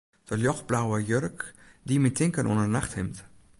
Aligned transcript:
De 0.29 0.35
ljochtblauwe 0.43 0.97
jurk 1.09 1.39
die 1.87 1.99
my 2.03 2.11
tinken 2.19 2.49
oan 2.51 2.63
in 2.65 2.75
nachthimd. 2.77 3.17